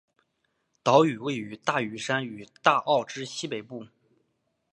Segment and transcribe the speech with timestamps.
[0.81, 2.23] 岛屿位于大屿山
[2.63, 3.85] 大澳之西北部。